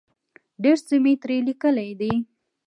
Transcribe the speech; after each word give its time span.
ډېر 0.63 0.77
څه 0.87 0.95
مې 1.03 1.13
ترې 1.21 1.37
لیکلي 1.47 1.89
دي. 1.99 2.13